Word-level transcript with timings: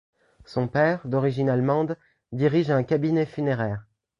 Son 0.45 0.67
père, 0.67 1.01
d'origine 1.07 1.47
allemande, 1.47 1.95
dirige 2.31 2.71
un 2.71 2.81
cabinet 2.81 3.27
funéraire. 3.27 3.85